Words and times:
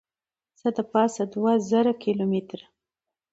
څه 0.59 0.67
دپاسه 0.79 1.21
دوه 1.33 1.53
زره 1.69 1.93
کیلو 2.03 2.25
متره 2.31 2.65